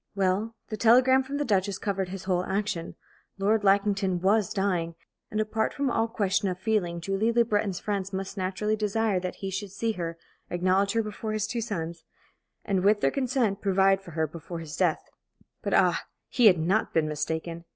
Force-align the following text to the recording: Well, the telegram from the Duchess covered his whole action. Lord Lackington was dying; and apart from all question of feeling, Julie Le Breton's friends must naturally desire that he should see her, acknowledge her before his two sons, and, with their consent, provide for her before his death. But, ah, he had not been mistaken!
Well, 0.15 0.55
the 0.69 0.77
telegram 0.77 1.21
from 1.21 1.37
the 1.37 1.45
Duchess 1.45 1.77
covered 1.77 2.09
his 2.09 2.23
whole 2.23 2.43
action. 2.43 2.95
Lord 3.37 3.63
Lackington 3.63 4.19
was 4.19 4.51
dying; 4.51 4.95
and 5.29 5.39
apart 5.39 5.75
from 5.75 5.91
all 5.91 6.07
question 6.07 6.49
of 6.49 6.57
feeling, 6.57 6.99
Julie 6.99 7.31
Le 7.31 7.45
Breton's 7.45 7.79
friends 7.79 8.11
must 8.11 8.35
naturally 8.35 8.75
desire 8.75 9.19
that 9.19 9.35
he 9.45 9.51
should 9.51 9.69
see 9.71 9.91
her, 9.91 10.17
acknowledge 10.49 10.93
her 10.93 11.03
before 11.03 11.33
his 11.33 11.45
two 11.45 11.61
sons, 11.61 12.03
and, 12.65 12.83
with 12.83 13.01
their 13.01 13.11
consent, 13.11 13.61
provide 13.61 14.01
for 14.01 14.09
her 14.17 14.25
before 14.25 14.57
his 14.57 14.75
death. 14.75 15.07
But, 15.61 15.75
ah, 15.75 16.07
he 16.29 16.47
had 16.47 16.57
not 16.57 16.95
been 16.95 17.07
mistaken! 17.07 17.65